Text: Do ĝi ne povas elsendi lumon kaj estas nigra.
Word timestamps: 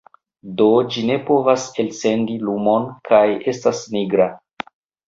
Do 0.61 0.69
ĝi 0.95 1.03
ne 1.09 1.17
povas 1.27 1.67
elsendi 1.85 2.39
lumon 2.49 2.91
kaj 3.13 3.25
estas 3.55 3.87
nigra. 3.99 4.33